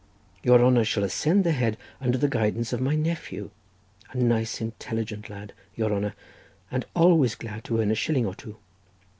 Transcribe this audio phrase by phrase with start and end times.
[0.41, 3.51] Your honour shall ascend the head under the guidance of my nephew,
[4.11, 6.15] a nice intelligent lad, your honour,
[6.71, 8.57] and always glad to earn a shilling or two.